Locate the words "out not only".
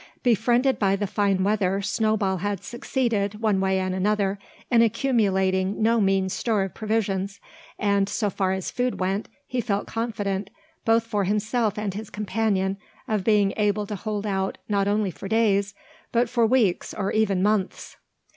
14.25-15.11